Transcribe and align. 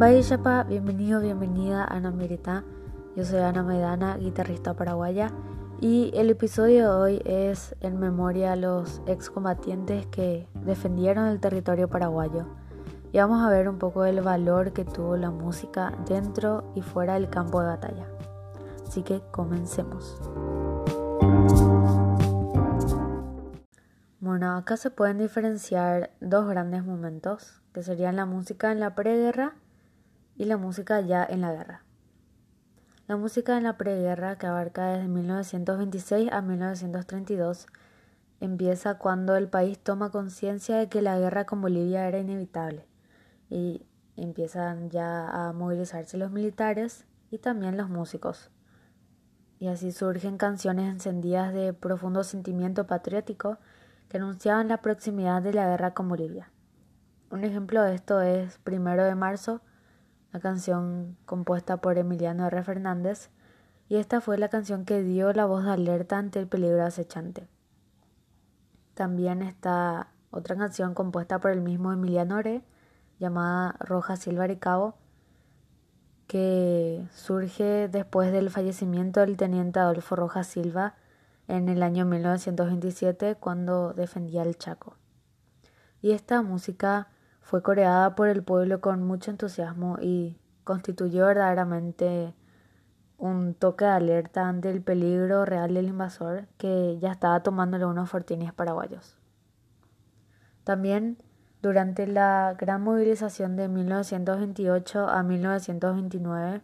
Chapa, 0.00 0.62
bienvenido, 0.62 1.20
bienvenida 1.20 1.84
a 1.84 1.96
Ana 1.96 2.10
Mirita. 2.10 2.64
Yo 3.16 3.24
soy 3.26 3.40
Ana 3.40 3.62
Maidana, 3.62 4.16
guitarrista 4.16 4.72
paraguaya, 4.72 5.30
y 5.78 6.10
el 6.14 6.30
episodio 6.30 6.84
de 6.84 7.00
hoy 7.00 7.22
es 7.26 7.76
en 7.82 8.00
memoria 8.00 8.52
a 8.52 8.56
los 8.56 9.02
excombatientes 9.06 10.06
que 10.06 10.48
defendieron 10.64 11.26
el 11.26 11.38
territorio 11.38 11.88
paraguayo. 11.88 12.46
Y 13.12 13.18
vamos 13.18 13.42
a 13.42 13.50
ver 13.50 13.68
un 13.68 13.78
poco 13.78 14.06
el 14.06 14.22
valor 14.22 14.72
que 14.72 14.86
tuvo 14.86 15.18
la 15.18 15.30
música 15.30 15.92
dentro 16.08 16.72
y 16.74 16.80
fuera 16.80 17.14
del 17.14 17.28
campo 17.28 17.60
de 17.60 17.66
batalla. 17.66 18.06
Así 18.88 19.02
que 19.02 19.20
comencemos. 19.30 20.18
Bueno, 24.18 24.56
acá 24.56 24.78
se 24.78 24.90
pueden 24.90 25.18
diferenciar 25.18 26.10
dos 26.22 26.48
grandes 26.48 26.86
momentos, 26.86 27.60
que 27.74 27.82
serían 27.82 28.16
la 28.16 28.24
música 28.24 28.72
en 28.72 28.80
la 28.80 28.94
preguerra 28.94 29.56
y 30.40 30.46
la 30.46 30.56
música 30.56 31.02
ya 31.02 31.22
en 31.22 31.42
la 31.42 31.52
guerra. 31.52 31.82
La 33.06 33.18
música 33.18 33.58
en 33.58 33.64
la 33.64 33.76
preguerra, 33.76 34.38
que 34.38 34.46
abarca 34.46 34.86
desde 34.86 35.06
1926 35.06 36.32
a 36.32 36.40
1932, 36.40 37.66
empieza 38.40 38.96
cuando 38.96 39.36
el 39.36 39.48
país 39.48 39.78
toma 39.78 40.10
conciencia 40.10 40.78
de 40.78 40.88
que 40.88 41.02
la 41.02 41.18
guerra 41.18 41.44
con 41.44 41.60
Bolivia 41.60 42.08
era 42.08 42.20
inevitable 42.20 42.86
y 43.50 43.84
empiezan 44.16 44.88
ya 44.88 45.28
a 45.28 45.52
movilizarse 45.52 46.16
los 46.16 46.30
militares 46.30 47.04
y 47.30 47.36
también 47.36 47.76
los 47.76 47.90
músicos. 47.90 48.50
Y 49.58 49.68
así 49.68 49.92
surgen 49.92 50.38
canciones 50.38 50.90
encendidas 50.90 51.52
de 51.52 51.74
profundo 51.74 52.24
sentimiento 52.24 52.86
patriótico 52.86 53.58
que 54.08 54.16
anunciaban 54.16 54.68
la 54.68 54.80
proximidad 54.80 55.42
de 55.42 55.52
la 55.52 55.66
guerra 55.66 55.92
con 55.92 56.08
Bolivia. 56.08 56.50
Un 57.30 57.44
ejemplo 57.44 57.82
de 57.82 57.94
esto 57.94 58.22
es 58.22 58.56
Primero 58.60 59.04
de 59.04 59.14
Marzo, 59.14 59.60
la 60.32 60.40
canción 60.40 61.16
compuesta 61.26 61.78
por 61.78 61.98
Emiliano 61.98 62.46
R. 62.46 62.62
Fernández, 62.62 63.30
y 63.88 63.96
esta 63.96 64.20
fue 64.20 64.38
la 64.38 64.48
canción 64.48 64.84
que 64.84 65.02
dio 65.02 65.32
la 65.32 65.46
voz 65.46 65.64
de 65.64 65.72
alerta 65.72 66.18
ante 66.18 66.38
el 66.38 66.46
peligro 66.46 66.84
acechante. 66.84 67.48
También 68.94 69.42
está 69.42 70.08
otra 70.30 70.56
canción 70.56 70.94
compuesta 70.94 71.40
por 71.40 71.50
el 71.50 71.60
mismo 71.60 71.92
Emiliano 71.92 72.38
R., 72.38 72.62
llamada 73.18 73.74
Roja 73.80 74.16
Silva 74.16 74.46
y 74.46 74.56
Cabo, 74.56 74.94
que 76.26 77.04
surge 77.12 77.88
después 77.88 78.30
del 78.30 78.50
fallecimiento 78.50 79.20
del 79.20 79.36
teniente 79.36 79.80
Adolfo 79.80 80.14
Rojas 80.14 80.46
Silva 80.46 80.94
en 81.48 81.68
el 81.68 81.82
año 81.82 82.06
1927 82.06 83.34
cuando 83.34 83.92
defendía 83.92 84.44
el 84.44 84.56
Chaco. 84.56 84.94
Y 86.00 86.12
esta 86.12 86.40
música 86.42 87.08
fue 87.50 87.64
coreada 87.64 88.14
por 88.14 88.28
el 88.28 88.44
pueblo 88.44 88.80
con 88.80 89.02
mucho 89.02 89.32
entusiasmo 89.32 89.98
y 90.00 90.38
constituyó 90.62 91.26
verdaderamente 91.26 92.32
un 93.18 93.54
toque 93.54 93.86
de 93.86 93.90
alerta 93.90 94.48
ante 94.48 94.70
el 94.70 94.80
peligro 94.82 95.44
real 95.44 95.74
del 95.74 95.88
invasor 95.88 96.46
que 96.58 96.96
ya 97.00 97.10
estaba 97.10 97.42
tomándole 97.42 97.86
unos 97.86 98.08
fortines 98.08 98.52
paraguayos. 98.52 99.16
También 100.62 101.18
durante 101.60 102.06
la 102.06 102.54
gran 102.56 102.82
movilización 102.82 103.56
de 103.56 103.66
1928 103.66 105.08
a 105.08 105.20
1929, 105.24 106.62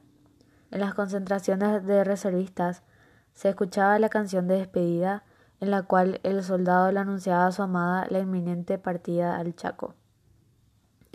en 0.70 0.80
las 0.80 0.94
concentraciones 0.94 1.84
de 1.84 2.04
reservistas, 2.04 2.84
se 3.32 3.48
escuchaba 3.48 3.98
la 3.98 4.08
canción 4.08 4.46
de 4.46 4.58
despedida 4.58 5.24
en 5.58 5.72
la 5.72 5.82
cual 5.82 6.20
el 6.22 6.44
soldado 6.44 6.92
le 6.92 7.00
anunciaba 7.00 7.48
a 7.48 7.50
su 7.50 7.62
amada 7.62 8.06
la 8.08 8.20
inminente 8.20 8.78
partida 8.78 9.36
al 9.36 9.56
Chaco. 9.56 9.96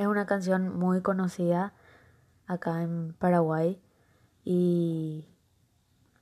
Es 0.02 0.08
una 0.08 0.26
canción 0.26 0.80
muy 0.80 1.04
conocida 1.04 1.74
acá 2.48 2.82
en 2.82 3.14
Paraguay 3.20 3.80
y 4.44 5.28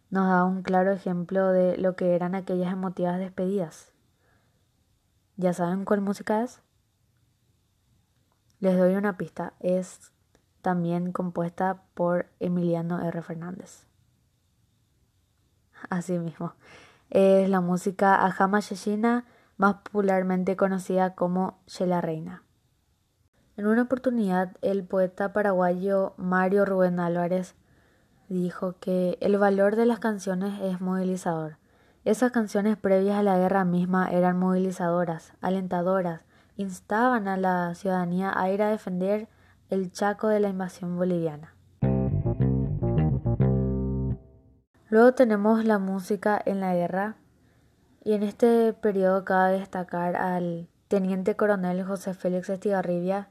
nos 0.09 0.27
da 0.27 0.43
un 0.43 0.63
claro 0.63 0.91
ejemplo 0.91 1.53
de 1.53 1.77
lo 1.77 1.95
que 1.95 2.13
eran 2.13 2.35
aquellas 2.35 2.73
emotivas 2.73 3.19
despedidas. 3.19 3.93
¿Ya 5.37 5.53
saben 5.53 5.85
cuál 5.85 6.01
música 6.01 6.43
es? 6.43 6.61
Les 8.59 8.77
doy 8.77 8.95
una 8.95 9.15
pista, 9.15 9.53
es 9.61 10.11
también 10.61 11.13
compuesta 11.13 11.83
por 11.93 12.29
Emiliano 12.41 13.01
R. 13.01 13.21
Fernández. 13.21 13.87
Asimismo, 15.89 16.51
es 17.09 17.49
la 17.49 17.61
música 17.61 18.25
Ajama 18.25 18.59
Yeshina, 18.59 19.25
más 19.55 19.75
popularmente 19.75 20.57
conocida 20.57 21.15
como 21.15 21.61
Shela 21.65 22.01
Reina. 22.01 22.43
En 23.59 23.67
una 23.67 23.81
oportunidad, 23.81 24.55
el 24.61 24.85
poeta 24.85 25.33
paraguayo 25.33 26.13
Mario 26.15 26.63
Rubén 26.63 26.97
Álvarez 26.97 27.55
dijo 28.29 28.75
que 28.79 29.17
el 29.19 29.37
valor 29.37 29.75
de 29.75 29.85
las 29.85 29.99
canciones 29.99 30.61
es 30.61 30.79
movilizador. 30.79 31.57
Esas 32.05 32.31
canciones 32.31 32.77
previas 32.77 33.17
a 33.17 33.23
la 33.23 33.37
guerra 33.37 33.65
misma 33.65 34.07
eran 34.11 34.39
movilizadoras, 34.39 35.33
alentadoras, 35.41 36.23
instaban 36.55 37.27
a 37.27 37.35
la 37.35 37.75
ciudadanía 37.75 38.31
a 38.33 38.49
ir 38.49 38.61
a 38.61 38.69
defender 38.69 39.27
el 39.69 39.91
Chaco 39.91 40.29
de 40.29 40.39
la 40.39 40.47
invasión 40.47 40.95
boliviana. 40.95 41.53
Luego 44.87 45.13
tenemos 45.15 45.65
la 45.65 45.79
música 45.79 46.41
en 46.45 46.61
la 46.61 46.75
guerra 46.75 47.17
y 48.05 48.13
en 48.13 48.23
este 48.23 48.71
periodo 48.71 49.25
cabe 49.25 49.59
destacar 49.59 50.15
al 50.15 50.69
teniente 50.87 51.35
coronel 51.35 51.83
José 51.83 52.13
Félix 52.13 52.47
Estigarribia, 52.47 53.27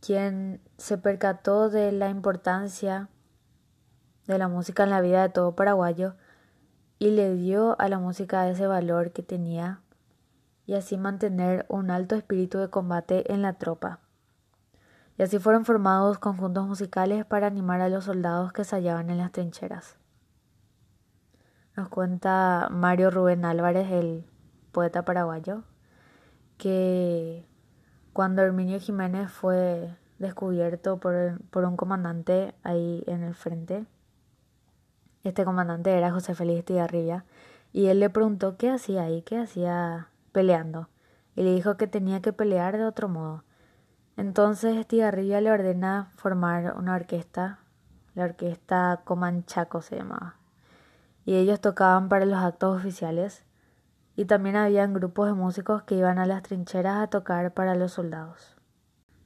quien 0.00 0.60
se 0.76 0.98
percató 0.98 1.68
de 1.68 1.92
la 1.92 2.08
importancia 2.08 3.08
de 4.26 4.38
la 4.38 4.48
música 4.48 4.84
en 4.84 4.90
la 4.90 5.00
vida 5.00 5.22
de 5.22 5.28
todo 5.28 5.54
paraguayo 5.54 6.14
y 6.98 7.10
le 7.10 7.34
dio 7.34 7.80
a 7.80 7.88
la 7.88 7.98
música 7.98 8.48
ese 8.48 8.66
valor 8.66 9.12
que 9.12 9.22
tenía 9.22 9.80
y 10.66 10.74
así 10.74 10.96
mantener 10.96 11.64
un 11.68 11.90
alto 11.90 12.16
espíritu 12.16 12.58
de 12.58 12.70
combate 12.70 13.32
en 13.32 13.42
la 13.42 13.54
tropa. 13.54 14.00
Y 15.18 15.22
así 15.22 15.38
fueron 15.38 15.64
formados 15.64 16.18
conjuntos 16.18 16.66
musicales 16.66 17.24
para 17.24 17.46
animar 17.46 17.80
a 17.80 17.88
los 17.88 18.04
soldados 18.04 18.52
que 18.52 18.64
se 18.64 18.76
hallaban 18.76 19.10
en 19.10 19.18
las 19.18 19.32
trincheras. 19.32 19.96
Nos 21.76 21.88
cuenta 21.88 22.68
Mario 22.70 23.10
Rubén 23.10 23.44
Álvarez, 23.44 23.90
el 23.90 24.26
poeta 24.72 25.04
paraguayo, 25.04 25.62
que 26.58 27.46
cuando 28.16 28.40
Herminio 28.40 28.80
Jiménez 28.80 29.30
fue 29.30 29.94
descubierto 30.18 30.96
por, 30.96 31.38
un 31.52 31.76
comandante 31.76 32.54
ahí 32.62 33.04
en 33.06 33.22
el 33.22 33.34
frente, 33.34 33.84
este 35.22 35.44
comandante 35.44 35.90
era 35.90 36.10
José 36.12 36.34
Félix 36.34 36.64
Tigarribia, 36.64 37.26
y 37.74 37.88
él 37.88 38.00
le 38.00 38.08
preguntó 38.08 38.56
qué 38.56 38.70
hacía 38.70 39.02
ahí, 39.02 39.20
qué 39.20 39.36
hacía 39.36 40.08
peleando, 40.32 40.88
y 41.34 41.42
le 41.42 41.54
dijo 41.54 41.76
que 41.76 41.88
tenía 41.88 42.22
que 42.22 42.32
pelear 42.32 42.78
de 42.78 42.86
otro 42.86 43.10
modo. 43.10 43.44
Entonces 44.16 44.78
Estigarribia 44.78 45.42
le 45.42 45.52
ordena 45.52 46.10
formar 46.16 46.74
una 46.78 46.94
orquesta, 46.94 47.58
la 48.14 48.24
orquesta 48.24 49.02
Comanchaco 49.04 49.82
se 49.82 49.96
llamaba, 49.96 50.36
y 51.26 51.34
ellos 51.34 51.60
tocaban 51.60 52.08
para 52.08 52.24
los 52.24 52.38
actos 52.38 52.78
oficiales, 52.78 53.44
y 54.16 54.24
también 54.24 54.56
habían 54.56 54.94
grupos 54.94 55.28
de 55.28 55.34
músicos 55.34 55.82
que 55.82 55.94
iban 55.94 56.18
a 56.18 56.26
las 56.26 56.42
trincheras 56.42 57.02
a 57.02 57.06
tocar 57.06 57.52
para 57.54 57.74
los 57.74 57.92
soldados. 57.92 58.56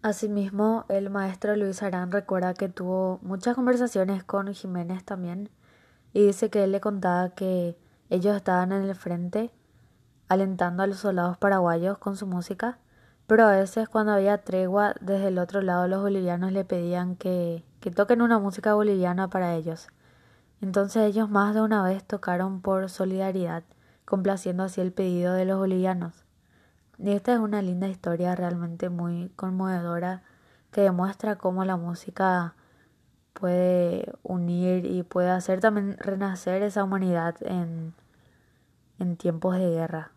Asimismo, 0.02 0.84
el 0.88 1.10
maestro 1.10 1.54
Luis 1.56 1.82
Arán 1.82 2.10
recuerda 2.10 2.54
que 2.54 2.68
tuvo 2.68 3.18
muchas 3.22 3.54
conversaciones 3.54 4.24
con 4.24 4.52
Jiménez 4.52 5.04
también, 5.04 5.48
y 6.12 6.26
dice 6.26 6.50
que 6.50 6.64
él 6.64 6.72
le 6.72 6.80
contaba 6.80 7.30
que 7.30 7.78
ellos 8.08 8.36
estaban 8.36 8.72
en 8.72 8.82
el 8.82 8.94
frente 8.94 9.52
alentando 10.30 10.84
a 10.84 10.86
los 10.86 10.98
soldados 10.98 11.36
paraguayos 11.38 11.98
con 11.98 12.16
su 12.16 12.24
música, 12.24 12.78
pero 13.26 13.44
a 13.46 13.50
veces 13.50 13.88
cuando 13.88 14.12
había 14.12 14.38
tregua 14.38 14.94
desde 15.00 15.26
el 15.26 15.38
otro 15.38 15.60
lado 15.60 15.88
los 15.88 16.02
bolivianos 16.02 16.52
le 16.52 16.64
pedían 16.64 17.16
que, 17.16 17.64
que 17.80 17.90
toquen 17.90 18.22
una 18.22 18.38
música 18.38 18.74
boliviana 18.74 19.28
para 19.28 19.54
ellos. 19.56 19.88
Entonces 20.60 21.02
ellos 21.02 21.28
más 21.28 21.54
de 21.54 21.62
una 21.62 21.82
vez 21.82 22.04
tocaron 22.04 22.60
por 22.60 22.88
solidaridad, 22.90 23.64
complaciendo 24.10 24.64
así 24.64 24.80
el 24.80 24.92
pedido 24.92 25.34
de 25.34 25.44
los 25.44 25.56
bolivianos. 25.56 26.24
Y 26.98 27.12
esta 27.12 27.32
es 27.32 27.38
una 27.38 27.62
linda 27.62 27.86
historia 27.86 28.34
realmente 28.34 28.88
muy 28.90 29.28
conmovedora 29.36 30.24
que 30.72 30.80
demuestra 30.80 31.36
cómo 31.36 31.64
la 31.64 31.76
música 31.76 32.56
puede 33.34 34.12
unir 34.24 34.84
y 34.84 35.04
puede 35.04 35.30
hacer 35.30 35.60
también 35.60 35.96
renacer 35.96 36.60
esa 36.64 36.82
humanidad 36.82 37.36
en, 37.42 37.94
en 38.98 39.16
tiempos 39.16 39.54
de 39.54 39.70
guerra. 39.70 40.10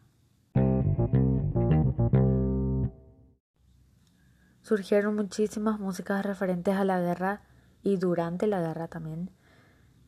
Surgieron 4.63 5.15
muchísimas 5.15 5.79
músicas 5.79 6.25
referentes 6.25 6.75
a 6.75 6.83
la 6.83 6.99
guerra 6.99 7.41
y 7.83 7.97
durante 7.97 8.47
la 8.47 8.59
guerra 8.59 8.87
también, 8.87 9.29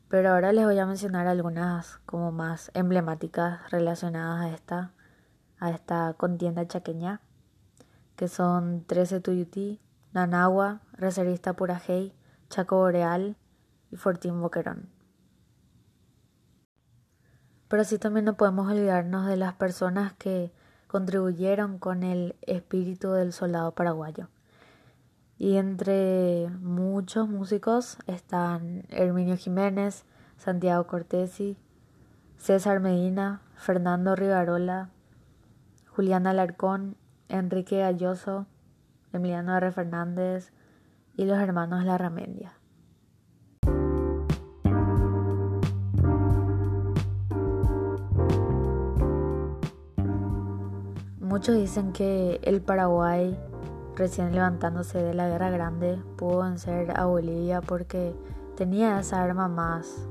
pero 0.08 0.30
ahora 0.30 0.52
les 0.52 0.64
voy 0.64 0.78
a 0.78 0.86
mencionar 0.86 1.26
algunas 1.26 1.98
como 2.06 2.30
más 2.32 2.70
emblemáticas 2.74 3.70
relacionadas 3.70 4.44
a 4.44 4.54
esta, 4.54 4.92
a 5.58 5.70
esta 5.70 6.14
contienda 6.14 6.66
chaqueña, 6.66 7.20
que 8.14 8.28
son 8.28 8.84
13 8.86 9.20
Tuyutí, 9.20 9.80
Nanagua, 10.12 10.80
Reservista 10.92 11.54
Purajey, 11.54 12.14
Chaco 12.48 12.76
Boreal 12.76 13.36
y 13.90 13.96
Fortín 13.96 14.40
Boquerón. 14.40 14.88
Pero 17.68 17.84
sí 17.84 17.98
también 17.98 18.24
no 18.24 18.36
podemos 18.36 18.70
olvidarnos 18.70 19.26
de 19.26 19.36
las 19.36 19.54
personas 19.54 20.12
que 20.14 20.52
contribuyeron 20.86 21.78
con 21.78 22.04
el 22.04 22.36
espíritu 22.42 23.10
del 23.10 23.32
soldado 23.32 23.72
paraguayo. 23.74 24.28
Y 25.36 25.56
entre 25.56 26.48
muchos 27.06 27.28
músicos 27.28 27.98
están 28.08 28.82
Herminio 28.88 29.36
Jiménez, 29.36 30.04
Santiago 30.38 30.88
Cortesi, 30.88 31.56
César 32.36 32.80
Medina, 32.80 33.42
Fernando 33.54 34.16
Rivarola, 34.16 34.90
Julián 35.94 36.26
Alarcón, 36.26 36.96
Enrique 37.28 37.78
Galloso, 37.78 38.46
Emiliano 39.12 39.56
R. 39.56 39.70
Fernández 39.70 40.50
y 41.16 41.26
los 41.26 41.38
hermanos 41.38 41.84
Larramendia. 41.84 42.54
Muchos 51.20 51.54
dicen 51.54 51.92
que 51.92 52.40
el 52.42 52.60
Paraguay, 52.62 53.38
recién 53.96 54.32
levantándose 54.32 55.02
de 55.02 55.14
la 55.14 55.28
Guerra 55.28 55.50
Grande, 55.50 55.98
pudo 56.16 56.42
vencer 56.42 56.92
a 56.98 57.06
Bolivia 57.06 57.60
porque 57.62 58.14
tenía 58.56 59.00
esa 59.00 59.22
arma 59.22 59.48
más, 59.48 60.06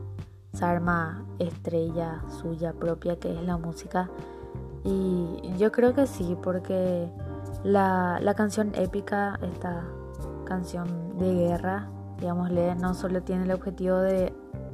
esa 0.54 0.72
arma 0.72 1.26
estrella 1.40 2.22
suya 2.42 2.74
propia 2.74 3.18
que 3.18 3.34
es 3.34 3.42
la 3.44 3.58
música. 3.58 4.10
Y 4.84 5.54
yo 5.58 5.72
creo 5.72 5.94
que 5.94 6.08
sí, 6.08 6.38
porque 6.42 7.10
la, 7.64 8.20
la 8.22 8.34
canción 8.34 8.72
épica, 8.76 9.40
esta 9.42 9.84
canción 10.46 11.18
de 11.18 11.34
guerra, 11.34 11.88
digámosle, 12.20 12.76
no 12.76 12.94
solo 12.94 13.22
tiene 13.24 13.44
el 13.44 13.52
objetivo 13.52 13.98
de 13.98 14.34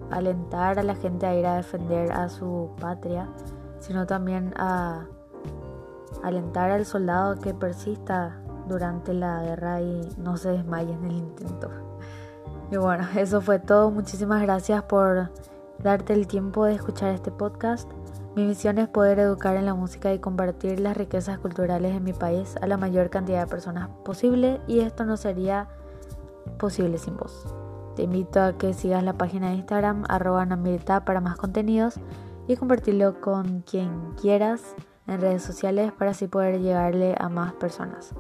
alentar 0.10 0.80
a 0.80 0.84
la 0.84 0.96
gente 0.96 1.25
a 1.25 1.36
ir 1.36 1.46
a 1.46 1.56
defender 1.56 2.12
a 2.12 2.30
su 2.30 2.72
patria, 2.80 3.28
sino 3.80 4.06
también 4.06 4.54
a 4.58 5.06
alentar 6.24 6.72
al 6.72 6.86
soldado 6.86 7.36
que 7.40 7.54
persista 7.54 8.42
durante 8.71 9.13
la 9.13 9.44
guerra 9.44 9.81
y 9.81 10.09
no 10.18 10.38
se 10.38 10.50
desmaye 10.51 10.94
en 10.94 11.06
el 11.06 11.18
intento. 11.18 11.69
Y 12.71 12.77
bueno, 12.77 13.06
eso 13.15 13.41
fue 13.41 13.59
todo. 13.59 13.91
Muchísimas 13.91 14.41
gracias 14.41 14.83
por 14.83 15.29
darte 15.79 16.13
el 16.13 16.27
tiempo 16.27 16.65
de 16.65 16.75
escuchar 16.75 17.13
este 17.13 17.31
podcast. 17.31 17.89
Mi 18.35 18.45
misión 18.45 18.77
es 18.77 18.88
poder 18.88 19.19
educar 19.19 19.57
en 19.57 19.65
la 19.65 19.73
música 19.73 20.13
y 20.13 20.19
compartir 20.19 20.79
las 20.79 20.95
riquezas 20.95 21.38
culturales 21.39 21.94
de 21.94 22.00
mi 22.00 22.13
país 22.13 22.56
a 22.62 22.68
la 22.68 22.77
mayor 22.77 23.09
cantidad 23.09 23.41
de 23.41 23.47
personas 23.47 23.89
posible 24.06 24.62
y 24.68 24.79
esto 24.79 25.03
no 25.03 25.17
sería 25.17 25.67
posible 26.57 26.97
sin 26.97 27.17
vos. 27.17 27.53
Te 27.95 28.03
invito 28.03 28.41
a 28.41 28.57
que 28.57 28.74
sigas 28.74 29.03
la 29.03 29.17
página 29.17 29.50
de 29.50 29.56
Instagram 29.56 30.06
arroba 30.07 30.47
para 31.06 31.19
más 31.19 31.35
contenidos 31.35 32.00
y 32.47 32.56
compartirlo 32.56 33.19
con 33.19 33.62
quien 33.62 34.13
quieras 34.13 34.75
en 35.07 35.19
redes 35.19 35.44
sociales 35.44 35.91
para 35.91 36.12
así 36.12 36.27
poder 36.27 36.62
llegarle 36.62 37.15
a 37.19 37.27
más 37.27 37.51
personas. 37.53 38.15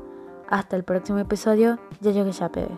Hasta 0.51 0.75
el 0.75 0.83
próximo 0.83 1.17
episodio, 1.17 1.79
ya 2.01 2.11
yo 2.11 2.25
que 2.25 2.33
ya. 2.33 2.77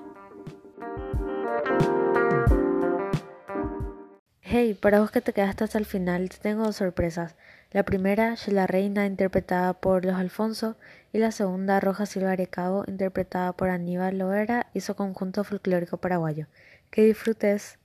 Hey, 4.42 4.78
para 4.80 5.00
vos 5.00 5.10
que 5.10 5.22
te 5.22 5.34
quedaste 5.34 5.64
hasta 5.64 5.80
el 5.80 5.86
final, 5.86 6.30
te 6.30 6.38
tengo 6.38 6.66
dos 6.66 6.76
sorpresas. 6.76 7.36
La 7.72 7.82
primera, 7.82 8.36
La 8.46 8.68
Reina, 8.68 9.08
interpretada 9.08 9.74
por 9.74 10.06
Los 10.06 10.14
Alfonso, 10.14 10.78
y 11.12 11.18
la 11.18 11.32
segunda, 11.32 11.80
Roja 11.80 12.06
Silva 12.06 12.34
Arecabo, 12.34 12.84
interpretada 12.86 13.54
por 13.54 13.70
Aníbal 13.70 14.20
Loera 14.20 14.68
y 14.76 14.82
su 14.82 14.94
conjunto 14.94 15.44
folclórico 15.44 15.98
paraguayo. 15.98 16.46
Que 16.92 17.04
disfrutes. 17.06 17.80